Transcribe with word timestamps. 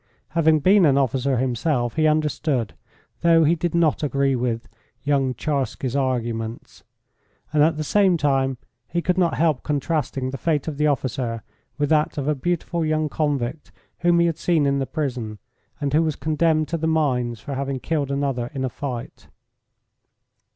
Having 0.29 0.61
been 0.61 0.83
an 0.87 0.97
officer 0.97 1.37
himself, 1.37 1.95
he 1.95 2.07
understood, 2.07 2.73
though 3.19 3.43
he 3.43 3.53
did 3.53 3.75
not 3.75 4.01
agree 4.01 4.35
with, 4.35 4.67
young 5.03 5.35
Tcharsky's 5.35 5.95
arguments, 5.95 6.83
and 7.53 7.61
at 7.61 7.77
the 7.77 7.83
same 7.83 8.17
time 8.17 8.57
he 8.87 8.99
could 8.99 9.19
not 9.19 9.35
help 9.35 9.61
contrasting 9.61 10.31
the 10.31 10.39
fate 10.39 10.67
of 10.67 10.77
the 10.77 10.87
officer 10.87 11.43
with 11.77 11.89
that 11.89 12.17
of 12.17 12.27
a 12.27 12.33
beautiful 12.33 12.83
young 12.83 13.09
convict 13.09 13.71
whom 13.99 14.17
he 14.19 14.25
had 14.25 14.39
seen 14.39 14.65
in 14.65 14.79
the 14.79 14.87
prison, 14.87 15.37
and 15.79 15.93
who 15.93 16.01
was 16.01 16.15
condemned 16.15 16.67
to 16.69 16.77
the 16.77 16.87
mines 16.87 17.39
for 17.39 17.53
having 17.53 17.79
killed 17.79 18.09
another 18.09 18.49
in 18.55 18.65
a 18.65 18.69
fight. 18.69 19.27